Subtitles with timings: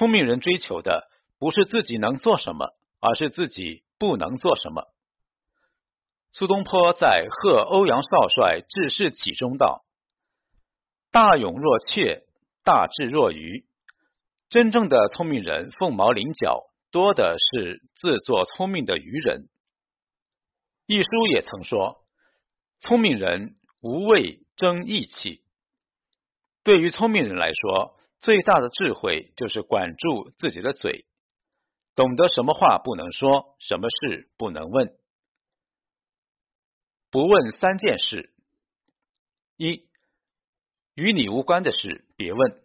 [0.00, 4.84] 聪明人追求的不是自己能做什么，而是自己不能做什么。
[6.32, 9.84] 苏东坡在《贺欧阳少帅致仕启》中道
[11.12, 12.22] ：“大勇若怯，
[12.64, 13.66] 大智若愚。”
[14.48, 19.50] 真正的聪明人凤毛麟角，多的是自作聪明的愚人。
[20.86, 22.06] 一书也曾说
[22.80, 25.42] ：“聪明人无畏争义气。”
[26.64, 31.06] 对于聪明人来说，最大的智慧就是管住自己的嘴，
[31.94, 34.96] 懂得什么话不能说，什么事不能问。
[37.10, 38.32] 不问三件事：
[39.56, 39.88] 一，
[40.94, 42.62] 与你无关的事别问。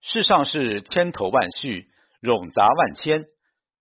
[0.00, 3.24] 世上事千头万绪，冗杂万千；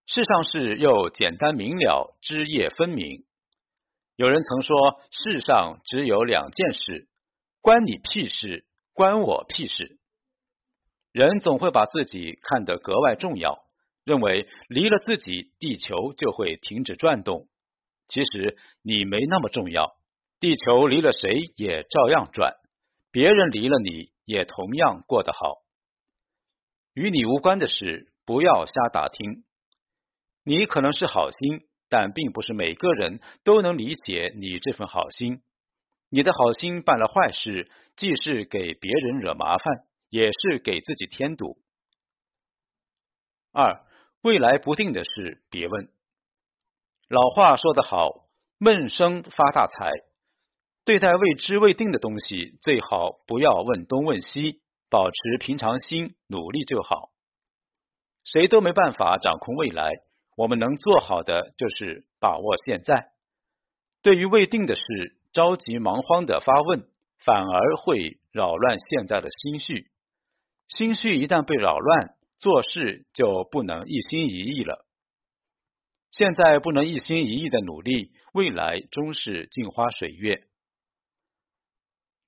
[0.05, 3.25] 世上事又简单明了，枝叶分明。
[4.15, 7.07] 有人曾说，世上只有两件事，
[7.61, 8.65] 关你屁事。
[8.93, 10.00] 关我屁事！
[11.11, 13.59] 人总会把自己看得格外重要，
[14.05, 17.47] 认为离了自己，地球就会停止转动。
[18.07, 19.95] 其实你没那么重要，
[20.39, 22.55] 地球离了谁也照样转，
[23.11, 25.57] 别人离了你也同样过得好。
[26.93, 29.43] 与你无关的事，不要瞎打听。
[30.43, 35.41] 你可能是好心，但并不是每个人都能理解你这份好心。
[36.09, 41.57] 你的好心办了坏事，既是给别人惹麻烦，也是给自己添堵。
[43.51, 43.83] 二，
[44.21, 45.89] 未来不定的事别问。
[47.07, 48.27] 老话说得好，
[48.59, 49.89] 闷声发大财。
[50.83, 57.11] 对待未知未定的东西，最好不要问东问西，保持平常心，努力就好。
[58.23, 59.91] 谁都没办法掌控未来，
[60.35, 63.11] 我们能做好的就是把握现在。
[64.01, 64.81] 对于未定的事，
[65.31, 66.89] 着急忙慌的发问，
[67.19, 69.90] 反而会扰乱现在的心绪。
[70.77, 74.85] 心绪一旦被扰乱，做事就不能一心一意了。
[76.11, 80.35] 现在不能一心一意的努力，未来终是镜花水月。《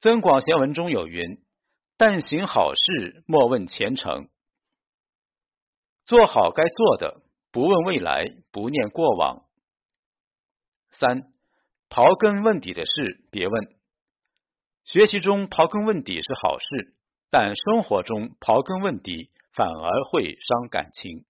[0.01, 1.41] 增广贤文》中有云
[1.97, 4.29] ：“但行好事，莫问前程。”
[6.05, 9.45] 做好该做的，不问未来，不念过往。
[10.91, 11.33] 三。
[11.89, 13.75] 刨根问底的事别问。
[14.83, 16.95] 学习中刨根问底是好事，
[17.35, 21.25] 但生活中刨根问底反而会伤感情。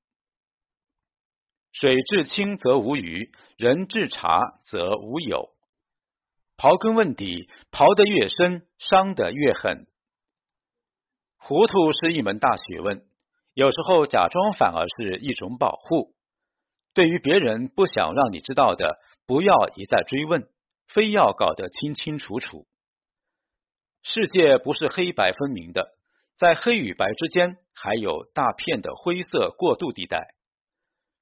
[1.72, 5.52] 水至清则无鱼，人至察则无友。
[6.58, 9.88] 刨根问底，刨得越深，伤得越狠。
[11.38, 13.06] 糊涂是一门大学问，
[13.53, 16.13] 有时候假装反而是一种保护。
[16.94, 20.50] 对于别人不想让你知道的，不要一再追问。
[20.86, 22.68] 非要搞得清清楚楚。
[24.03, 25.96] 世界不是黑白分明的，
[26.38, 30.36] 在黑与白之间还有大片的灰色过渡地带。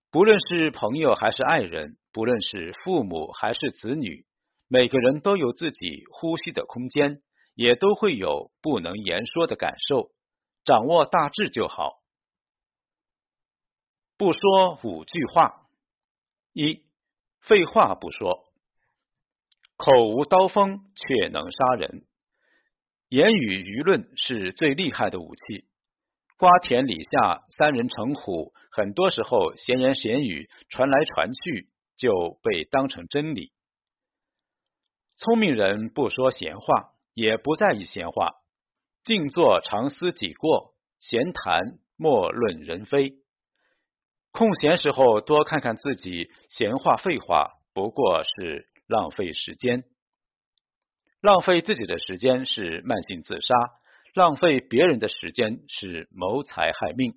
[0.10, 4.26] 不论是朋友还是爱人，不论是父母还是子女，
[4.68, 7.22] 每个人都有自己呼吸的空间，
[7.54, 10.10] 也都会有不能言说的感受。
[10.66, 12.02] 掌握大致就好。
[14.18, 15.68] 不说五句话：
[16.52, 16.84] 一，
[17.42, 18.52] 废话不说。
[19.78, 22.06] 口无刀锋却能杀人，
[23.12, 25.66] 言语舆论是最厉害的武器。
[26.38, 31.68] 瓜田李下三人成虎，很多时候闲言闲语传来传去
[31.98, 33.52] 就被当成真理。
[35.18, 38.30] 聪明人不说闲话，也不在意闲话，
[39.04, 43.16] 静坐常思己过，闲谈莫论人非。
[44.32, 48.70] 空闲时候多看看自己，闲话废话不过是。
[48.88, 49.86] 浪费时间，
[51.22, 53.56] 浪费自己的时间是慢性自杀；
[54.16, 57.14] 浪费别人的时间是谋财害命。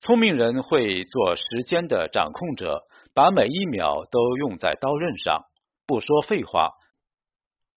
[0.00, 2.82] 聪明人会做时间的掌控者，
[3.14, 5.46] 把每一秒都用在刀刃上，
[5.86, 6.72] 不说废话，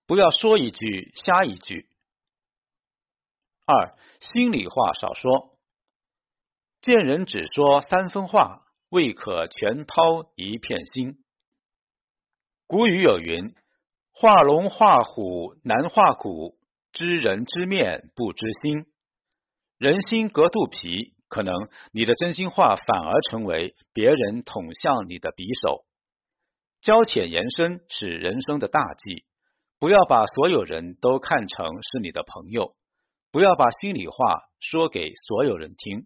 [0.06, 1.88] 不要说一句瞎一句。
[3.66, 5.58] 二，心里话少说，
[6.82, 11.24] 见人只说三分话，未可全抛一片心。
[12.68, 13.56] 古语有云
[14.22, 16.56] ：“画龙画虎难画骨，
[16.94, 18.86] 知人知面不知心。”
[19.80, 21.56] 人心隔肚皮，可能
[21.92, 25.86] 你的真心话反而成为别人捅向你的匕首。
[26.82, 29.26] 交浅言深是人生的大忌，
[29.80, 32.76] 不要把所有人都看成是你的朋友，
[33.32, 36.06] 不要把心里话说给所有人听。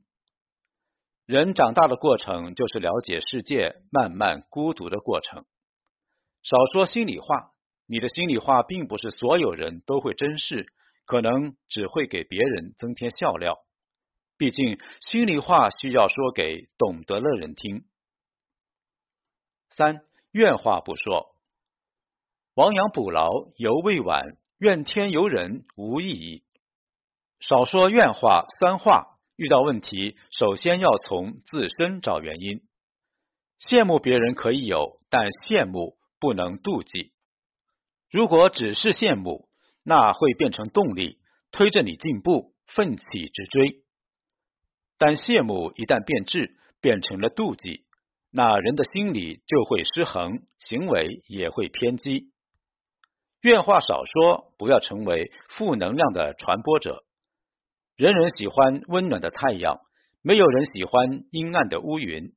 [1.25, 5.43] 人长大的过程，就是了解世界、慢慢孤独的过程。
[6.43, 7.51] 少说心里话，
[7.87, 10.73] 你的心里话并不是所有人都会珍视，
[11.05, 13.57] 可能只会给别人增添笑料。
[14.37, 17.85] 毕竟心里话需要说给懂得的人听。
[19.69, 20.01] 三
[20.31, 21.35] 怨话不说，
[22.53, 26.43] 亡羊补牢犹未晚，怨天尤人无意义。
[27.39, 32.61] 少说怨话酸话，遇到问题首先要从自身找原因。
[33.59, 37.13] 羡慕别人可以有，但羡慕不能妒忌。
[38.15, 39.49] 如果只是羡慕，
[39.83, 41.17] 那会变成动力，
[41.51, 43.83] 推着你进步，奋起直追。
[44.97, 47.83] 但羡慕一旦变质，变成了妒忌，
[48.31, 52.31] 那人的心理就会失衡，行为也会偏激。
[53.41, 57.03] 怨话少说，不要成为负能量的传播者。
[57.97, 59.81] 人人喜欢温暖的太阳，
[60.21, 62.31] 没有人喜欢阴暗的乌云。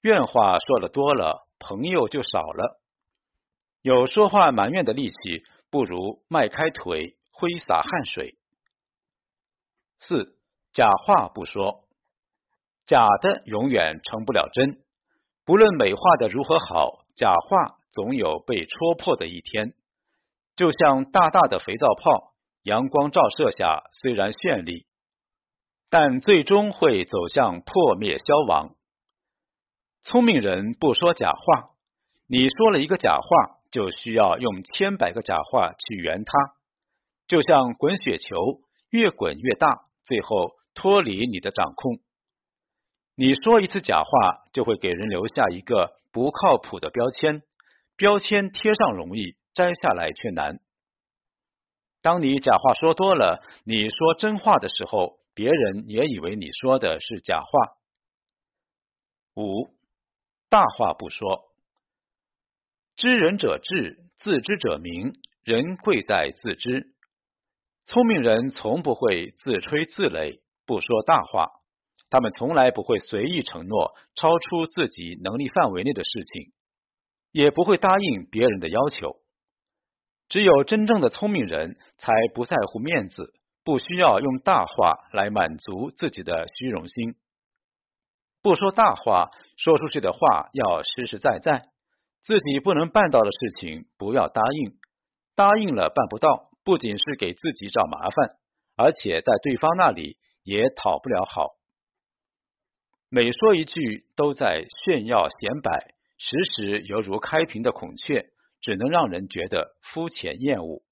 [0.00, 2.82] 怨话说的多了，朋友就少了。
[3.82, 8.36] 有说话埋怨的力气，不如迈开腿挥洒汗水。
[9.98, 10.36] 四
[10.72, 11.84] 假话不说，
[12.86, 14.80] 假的永远成不了真。
[15.44, 19.74] 不论美化的如何好，假话总有被戳破的一天。
[20.54, 24.86] 就像大大的肥皂泡，阳光照射下虽然绚丽，
[25.90, 28.76] 但最终会走向破灭消亡。
[30.02, 31.64] 聪明人不说假话，
[32.28, 36.32] 你说了一个假话，就需要用千百个假话去圆它。
[37.26, 38.60] 就像滚雪球，
[38.90, 41.98] 越滚越大，最后脱离你的掌控。
[43.16, 47.42] 你说一次假话，就会给人留下一个不靠谱的标签。
[47.96, 50.60] 标签贴上容易，摘下来却难。
[52.02, 57.76] 当你假话说多了，你说真话的时候，别人也以为你说的是假话。
[59.36, 59.70] 五。
[60.48, 61.51] 大话不说，
[62.96, 65.12] 知人者智，自知者明。
[65.44, 66.94] 人贵在自知。
[67.84, 71.48] 聪明人从不会自吹自擂，不说大话。
[72.10, 76.52] 他们从来不会随意承诺超出自己能力范围内的事情，
[77.32, 79.16] 也不会答应别人的要求。
[80.28, 83.34] 只有真正的聪明人才不在乎面子，
[83.64, 87.16] 不需要用大话来满足自己的虚荣心。
[88.42, 91.71] 不说大话，说出去的话要实实在在。
[92.24, 94.78] 自己不能办到的事情，不要答应。
[95.34, 98.36] 答应了办不到，不仅是给自己找麻烦，
[98.76, 101.50] 而且在对方那里也讨不了好。
[103.08, 108.30] 每说一句都在炫耀显摆，时时犹如开屏的孔雀，
[108.60, 110.82] 只能让人觉得肤浅厌恶。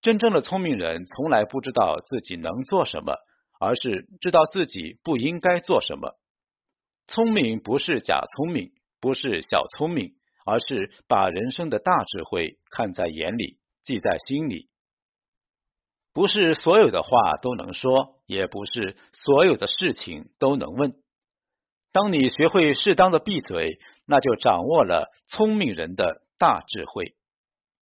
[0.00, 3.16] 真正的聪明人，从来不知道自己能做什么。
[3.60, 6.18] 而是知道自己不应该做什么。
[7.06, 8.72] 聪明不是假聪明，
[9.04, 10.14] 不是小聪明，
[10.46, 14.70] 而是把人生的大智慧看在眼里，记在心里。
[16.14, 20.94] 不是所有的话都能说，也不是所有的事情都能问。
[21.92, 27.14] 当你学会适当的闭嘴，那就掌握了聪明人的大智慧。